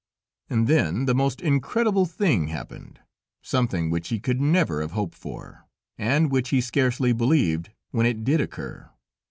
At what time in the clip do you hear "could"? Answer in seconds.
4.19-4.41